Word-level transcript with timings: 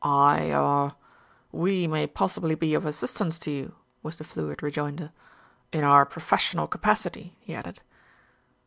"I, 0.03 0.49
er 0.51 0.95
we 1.51 1.85
may 1.85 2.07
possibly 2.07 2.55
be 2.55 2.73
of 2.73 2.87
assistance 2.87 3.37
to 3.37 3.51
you," 3.51 3.75
was 4.01 4.17
the 4.17 4.23
fluid 4.23 4.63
rejoinder. 4.63 5.11
"In 5.71 5.83
our 5.83 6.07
professional 6.07 6.65
capacity," 6.65 7.37
he 7.39 7.53
added. 7.53 7.81